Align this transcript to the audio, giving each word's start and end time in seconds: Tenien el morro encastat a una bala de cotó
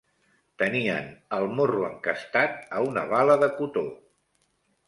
Tenien 0.61 1.11
el 1.37 1.45
morro 1.59 1.83
encastat 1.89 2.57
a 2.79 2.81
una 2.95 3.07
bala 3.15 3.37
de 3.45 3.55
cotó 3.63 3.89